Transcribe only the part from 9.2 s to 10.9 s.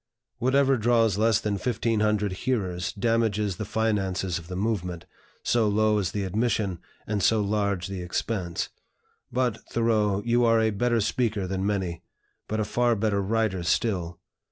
But, Thoreau, you are a